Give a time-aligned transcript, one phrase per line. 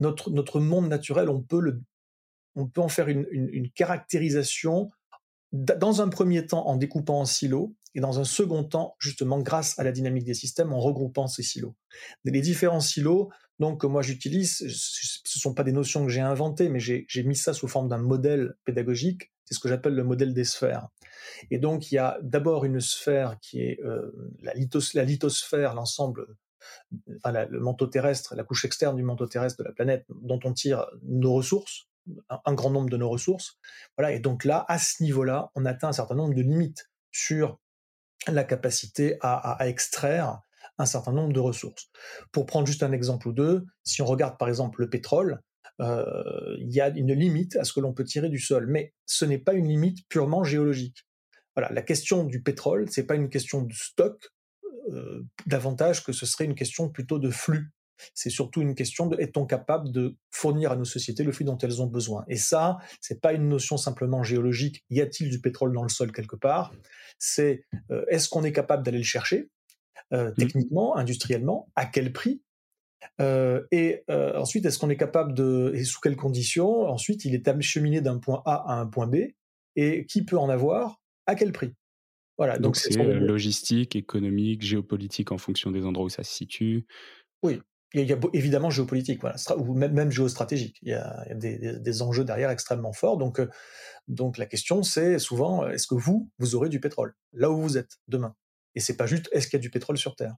[0.00, 1.82] notre, notre monde naturel, on peut, le,
[2.54, 4.90] on peut en faire une, une, caractérisation
[5.52, 9.78] dans un premier temps en découpant en silos et dans un second temps, justement, grâce
[9.78, 11.74] à la dynamique des systèmes, en regroupant ces silos.
[12.24, 16.68] Les différents silos, donc, que moi j'utilise, ce sont pas des notions que j'ai inventées,
[16.68, 19.32] mais j'ai mis ça sous forme d'un modèle pédagogique.
[19.46, 20.88] C'est ce que j'appelle le modèle des sphères.
[21.50, 24.12] Et donc, il y a d'abord une sphère qui est euh,
[24.42, 24.52] la,
[24.94, 26.26] la lithosphère, l'ensemble
[27.16, 30.52] enfin, le manteau terrestre, la couche externe du manteau terrestre de la planète, dont on
[30.52, 31.88] tire nos ressources,
[32.28, 33.58] un, grand nombre de nos ressources.
[33.96, 34.12] Voilà.
[34.12, 37.58] Et donc là, à ce niveau-là, on atteint un certain nombre de limites sur
[38.26, 40.40] la capacité à, extraire
[40.78, 41.90] un certain nombre de ressources.
[42.30, 45.40] Pour prendre juste un exemple ou deux, si on regarde par exemple le pétrole,
[45.80, 48.94] euh, il y a une limite à ce que l'on peut tirer du sol, mais
[49.06, 51.06] ce n'est pas une limite purement géologique.
[51.56, 54.30] Voilà, la question du pétrole, c'est pas une question de stock,
[55.46, 57.70] davantage que ce serait une question plutôt de flux.
[58.14, 61.58] C'est surtout une question de est-on capable de fournir à nos sociétés le flux dont
[61.58, 62.24] elles ont besoin?
[62.28, 64.84] Et ça, c'est pas une notion simplement géologique.
[64.88, 66.72] Y a-t-il du pétrole dans le sol quelque part?
[67.18, 69.50] C'est euh, est-ce qu'on est capable d'aller le chercher?
[70.12, 70.34] Euh, mmh.
[70.34, 72.42] techniquement, industriellement, à quel prix?
[73.20, 76.82] Et ensuite, est-ce qu'on est capable de, et sous quelles conditions?
[76.88, 79.16] Ensuite, il est acheminé d'un point A à un point B,
[79.76, 81.00] et qui peut en avoir?
[81.26, 81.74] À quel prix?
[82.38, 86.86] Voilà, donc c'est logistique, économique, géopolitique en fonction des endroits où ça se situe.
[87.42, 87.60] Oui,
[87.94, 90.78] il y a, évidemment géopolitique, voilà, ou même, même géostratégique.
[90.82, 93.18] Il y a, des, enjeux derrière extrêmement forts.
[93.18, 93.40] Donc,
[94.06, 97.76] donc la question, c'est souvent, est-ce que vous, vous aurez du pétrole là où vous
[97.76, 98.34] êtes demain?
[98.74, 100.36] Et c'est pas juste, est-ce qu'il y a du pétrole sur Terre?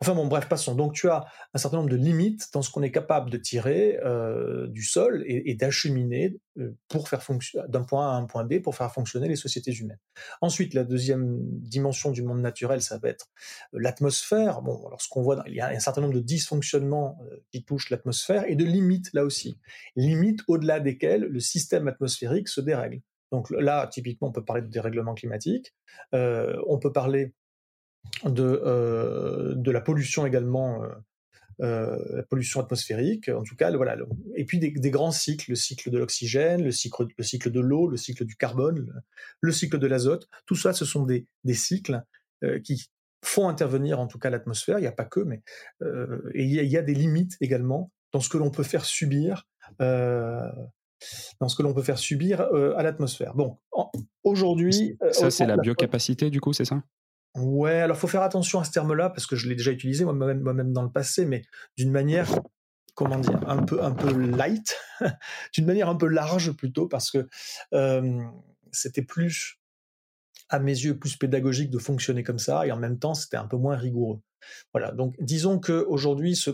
[0.00, 0.74] Enfin bon, bref, passons.
[0.74, 3.98] Donc tu as un certain nombre de limites dans ce qu'on est capable de tirer
[4.04, 8.44] euh, du sol et, d'acheminer euh, pour faire fonctionner d'un point A à un point
[8.44, 9.98] B pour faire fonctionner les sociétés humaines.
[10.40, 13.26] Ensuite, la deuxième dimension du monde naturel, ça va être
[13.74, 14.62] euh, l'atmosphère.
[14.62, 17.18] Bon, alors ce qu'on voit, il y a un certain nombre de dysfonctionnements
[17.50, 19.58] qui touchent l'atmosphère et de limites là aussi,
[19.96, 23.00] limites au-delà desquelles le système atmosphérique se dérègle.
[23.32, 25.74] Donc là, typiquement, on peut parler de dérèglement climatique,
[26.12, 27.34] on peut parler
[28.24, 30.88] de, euh, de la pollution également, euh,
[31.60, 33.96] euh, la pollution atmosphérique, en tout cas, voilà.
[34.36, 37.88] Et puis des, grands cycles, le cycle de l'oxygène, le cycle, le cycle de l'eau,
[37.88, 39.02] le cycle du carbone,
[39.40, 40.28] le, cycle de l'azote.
[40.46, 42.02] Tout ça, ce sont des, des cycles
[42.62, 42.90] qui
[43.24, 44.78] font intervenir en tout cas l'atmosphère.
[44.78, 45.42] Il n'y a pas que, mais
[46.34, 49.46] et il y, a des limites également dans ce que l'on peut faire subir.
[49.78, 53.34] dans ce que l'on peut faire subir à l'atmosphère.
[53.34, 53.58] Bon,
[54.24, 56.82] aujourd'hui, ça c'est la biocapacité du coup, c'est ça?
[57.36, 60.72] Ouais, alors faut faire attention à ce terme-là parce que je l'ai déjà utilisé moi-même
[60.72, 61.42] dans le passé, mais
[61.76, 62.30] d'une manière,
[62.94, 64.76] comment dire, un peu un peu light,
[65.54, 67.28] d'une manière un peu large plutôt parce que
[68.70, 69.58] c'était plus
[70.48, 73.46] à mes yeux plus pédagogique de fonctionner comme ça et en même temps c'était un
[73.46, 74.20] peu moins rigoureux.
[74.72, 76.50] Voilà, donc disons que aujourd'hui ce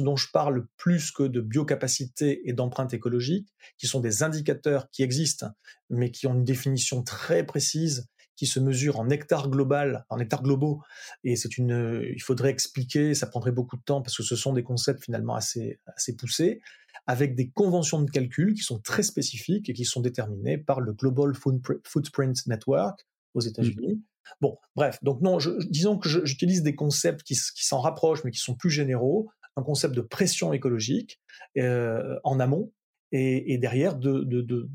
[0.00, 3.48] dont je parle plus que de biocapacité et d'empreinte écologique,
[3.78, 5.48] qui sont des indicateurs qui existent
[5.90, 8.06] mais qui ont une définition très précise
[8.36, 10.82] qui se mesure en hectares global, en hectares globaux.
[11.22, 14.52] Et c'est une, il faudrait expliquer, ça prendrait beaucoup de temps parce que ce sont
[14.52, 16.60] des concepts finalement assez, assez poussés,
[17.06, 20.92] avec des conventions de calcul qui sont très spécifiques et qui sont déterminées par le
[20.92, 23.96] Global Footprint Network aux États-Unis.
[23.96, 24.02] Mmh.
[24.40, 28.30] Bon, bref, donc non, je, disons que j'utilise des concepts qui, qui s'en rapprochent mais
[28.30, 31.20] qui sont plus généraux, un concept de pression écologique
[31.58, 32.72] euh, en amont
[33.12, 34.68] et, et derrière de, de, de,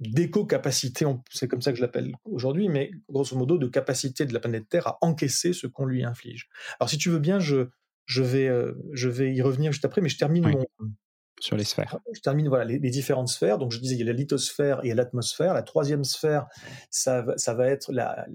[0.00, 4.40] d'éco-capacité, c'est comme ça que je l'appelle aujourd'hui, mais grosso modo de capacité de la
[4.40, 6.48] planète Terre à encaisser ce qu'on lui inflige.
[6.78, 7.68] Alors si tu veux bien, je,
[8.04, 10.66] je, vais, euh, je vais y revenir juste après, mais je termine mon...
[11.38, 11.98] Sur les sphères.
[12.14, 13.58] Je termine voilà les, différentes sphères.
[13.58, 15.52] Donc je disais il y a la lithosphère et l'atmosphère.
[15.52, 16.46] La troisième sphère,
[16.90, 17.92] ça, ça va être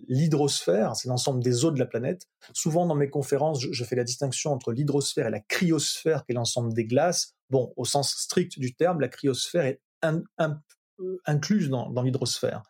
[0.07, 2.27] l'hydrosphère, c'est l'ensemble des eaux de la planète.
[2.53, 6.35] Souvent dans mes conférences, je, fais la distinction entre l'hydrosphère et la cryosphère, qui est
[6.35, 7.33] l'ensemble des glaces.
[7.49, 10.61] Bon, au sens strict du terme, la cryosphère est un, un,
[11.25, 12.63] incluse dans, l'hydrosphère.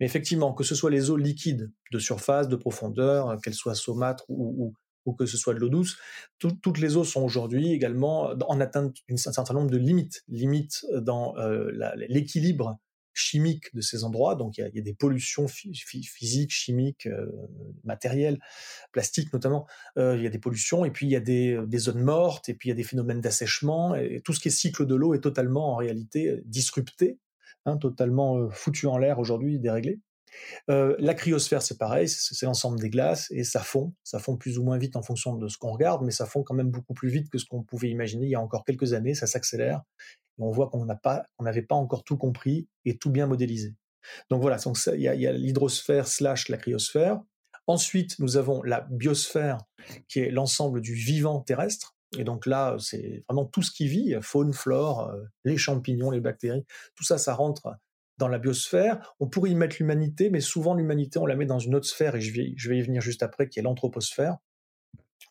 [0.00, 3.74] Mais effectivement, que ce soit les eaux liquides de surface, de profondeur, euh, qu'elles soient
[3.74, 4.74] saumâtres ou,
[5.18, 5.96] que ce soit de l'eau douce,
[6.38, 11.34] toutes les eaux sont aujourd'hui également en atteinte d'un certain nombre de limites, limites dans
[11.38, 11.70] euh,
[12.10, 12.78] l'équilibre
[13.14, 14.34] chimique de ces endroits.
[14.34, 17.24] Donc il y a, des pollutions physiques, chimiques, euh,
[17.84, 18.38] matérielles,
[18.92, 19.66] plastiques notamment.
[19.96, 22.54] Il y a des pollutions et puis il y a des, des, zones mortes et
[22.54, 25.14] puis il y a des phénomènes d'assèchement et tout ce qui est cycle de l'eau
[25.14, 27.18] est totalement en réalité disrupté
[27.68, 30.00] Hein, totalement foutu en l'air aujourd'hui, déréglé.
[30.68, 33.94] La cryosphère, c'est pareil, c'est l'ensemble des glaces et ça fond.
[34.04, 36.42] Ça fond plus ou moins vite en fonction de ce qu'on regarde, mais ça fond
[36.42, 38.92] quand même beaucoup plus vite que ce qu'on pouvait imaginer il y a encore quelques
[38.92, 39.14] années.
[39.14, 39.82] Ça s'accélère
[40.38, 40.86] et on voit qu'on
[41.40, 43.74] n'avait pas encore tout compris et tout bien modélisé.
[44.30, 44.58] Donc voilà,
[44.94, 47.20] il y a, a l'hydrosphère slash la cryosphère.
[47.66, 49.58] Ensuite, nous avons la biosphère,
[50.08, 51.97] qui est l'ensemble du vivant terrestre.
[52.16, 55.12] Et donc là, c'est vraiment tout ce qui vit, faune, flore,
[55.44, 56.64] les champignons, les bactéries,
[56.94, 57.76] tout ça, ça rentre
[58.16, 59.14] dans la biosphère.
[59.20, 62.16] On pourrait y mettre l'humanité, mais souvent l'humanité, on la met dans une autre sphère,
[62.16, 64.38] et je vais, je vais y venir juste après, qui est l'anthroposphère.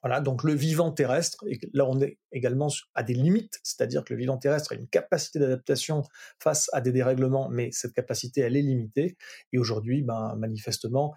[0.04, 4.14] Voilà, donc le vivant terrestre, et là on est également à des limites, c'est-à-dire que
[4.14, 6.04] le vivant terrestre a une capacité d'adaptation
[6.40, 9.18] face à des dérèglements, mais cette capacité, elle est limitée.
[9.54, 11.16] Et aujourd'hui, ben, manifestement,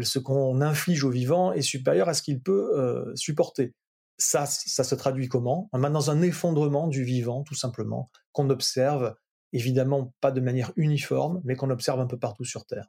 [0.00, 3.72] ce qu'on inflige au vivant est supérieur à ce qu'il peut euh, supporter.
[4.18, 5.70] Ça, ça se traduit comment?
[5.72, 9.14] Dans un effondrement du vivant, tout simplement, qu'on observe,
[9.52, 12.88] évidemment pas de manière uniforme, mais qu'on observe un peu partout sur Terre.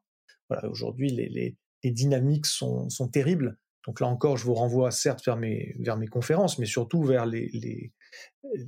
[0.49, 3.57] Voilà, aujourd'hui, les, les, les, dynamiques sont, sont terribles.
[3.85, 7.25] Donc là encore, je vous renvoie certes vers mes, vers mes conférences, mais surtout vers
[7.25, 7.93] les, les,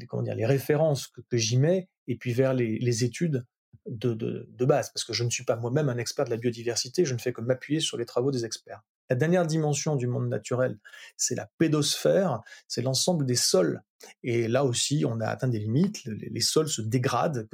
[0.07, 3.45] comment dire, les références que, j'y mets, et puis vers les, les études
[3.87, 6.37] de, de, de, base, parce que je ne suis pas moi-même un expert de la
[6.37, 8.81] biodiversité, je ne fais que m'appuyer sur les travaux des experts.
[9.11, 10.79] La dernière dimension du monde naturel,
[11.17, 13.81] c'est la pédosphère, c'est l'ensemble des sols.
[14.23, 17.45] Et là aussi, on a atteint des limites, les, sols se dégradent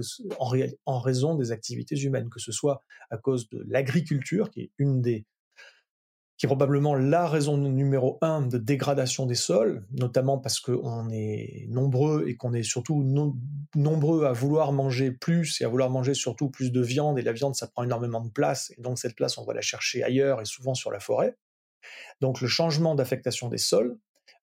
[0.86, 6.94] en, raison des activités humaines, que ce soit à cause de l'agriculture, qui est probablement
[6.94, 12.54] la raison numéro un de dégradation des sols, notamment parce qu'on est nombreux et qu'on
[12.54, 13.04] est surtout
[13.74, 17.34] nombreux à vouloir manger plus et à vouloir manger surtout plus de viande, et la
[17.34, 20.40] viande, ça prend énormément de place, et donc cette place, on va la chercher ailleurs
[20.40, 21.36] et souvent sur la forêt.
[22.22, 23.98] Donc le changement d'affectation des sols,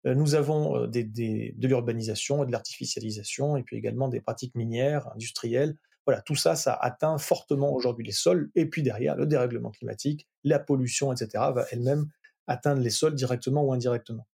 [0.06, 4.54] euh, nous avons euh, des, de l'urbanisation et de l'artificialisation, et puis également des pratiques
[4.54, 5.76] minières, industrielles,
[6.06, 8.50] voilà, tout ça, ça atteint fortement aujourd'hui les sols.
[8.54, 12.10] Et puis derrière, le dérèglement climatique, la pollution, etc., va elle-même
[12.46, 14.26] atteindre les sols directement ou indirectement.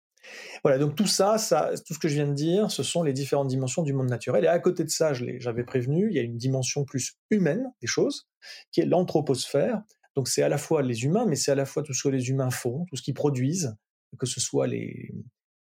[0.63, 3.13] Voilà, donc tout ça, ça, tout ce que je viens de dire, ce sont les
[3.13, 4.43] différentes dimensions du monde naturel.
[4.43, 7.87] Et à côté de ça, j'avais prévenu, il y a une dimension plus humaine des
[7.87, 8.27] choses,
[8.71, 9.81] qui est l'anthroposphère.
[10.15, 12.09] Donc c'est à la fois les humains, mais c'est à la fois tout ce que
[12.09, 13.75] les humains font, tout ce qu'ils produisent,
[14.17, 15.13] que ce soit les,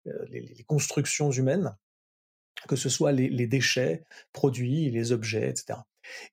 [0.08, 0.26] euh,
[0.68, 1.76] constructions humaines,
[2.68, 4.04] que ce soit les, les, déchets
[4.34, 5.80] produits, les objets, etc.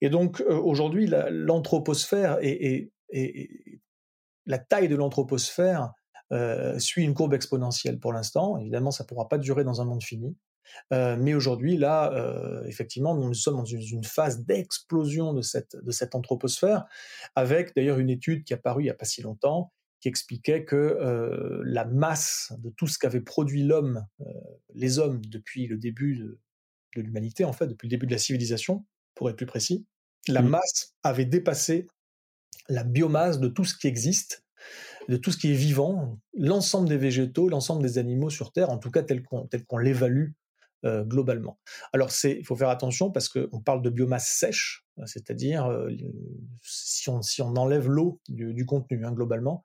[0.00, 2.90] Et donc euh, aujourd'hui, l'anthroposphère et,
[4.46, 5.92] la taille de l'anthroposphère
[6.32, 8.56] euh, suit une courbe exponentielle pour l'instant.
[8.56, 10.36] Évidemment, ça ne pourra pas durer dans un monde fini.
[10.92, 15.76] Euh, mais aujourd'hui, là, euh, effectivement, nous sommes dans une, une phase d'explosion de cette,
[15.76, 16.84] de cette anthroposphère,
[17.34, 20.64] avec d'ailleurs une étude qui a paru il n'y a pas si longtemps, qui expliquait
[20.64, 24.04] que euh, la masse de tout ce qu'avait produit l'homme,
[24.74, 26.40] les hommes, depuis le début de,
[26.96, 28.84] de l'humanité, en fait, depuis le début de la civilisation,
[29.14, 29.86] pour être plus précis,
[30.28, 30.48] la mmh.
[30.48, 31.88] masse avait dépassé
[32.68, 34.44] la biomasse de tout ce qui existe,
[35.08, 38.78] de tout ce qui est vivant, l'ensemble des végétaux, l'ensemble des animaux sur Terre, en
[38.78, 40.30] tout cas tel qu'on qu'on l'évalue
[40.84, 41.58] euh, globalement.
[41.92, 45.90] Alors il faut faire attention parce qu'on parle de biomasse sèche, c'est-à-dire euh,
[46.62, 49.64] si, on, si on enlève l'eau du, contenu hein, globalement.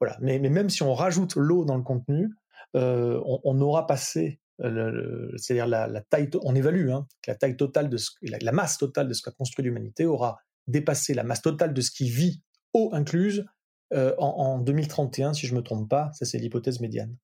[0.00, 0.18] Voilà.
[0.20, 2.30] Mais, même si on rajoute l'eau dans le contenu,
[2.76, 7.96] euh, on, aura passé c'est-à-dire la, taille, on évalue hein, que la taille totale de
[7.96, 11.72] ce, la, la, masse totale de ce qu'a construit l'humanité aura dépassé la masse totale
[11.72, 12.42] de ce qui vit,
[12.74, 13.46] eau incluse,
[13.94, 17.16] euh, en, en, 2031, si je me trompe pas, ça c'est l'hypothèse médiane.